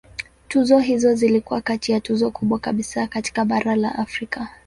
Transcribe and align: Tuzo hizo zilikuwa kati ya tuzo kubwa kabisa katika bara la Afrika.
Tuzo 0.47 0.79
hizo 0.79 1.15
zilikuwa 1.15 1.61
kati 1.61 1.91
ya 1.91 2.01
tuzo 2.01 2.31
kubwa 2.31 2.59
kabisa 2.59 3.07
katika 3.07 3.45
bara 3.45 3.75
la 3.75 3.95
Afrika. 3.95 4.49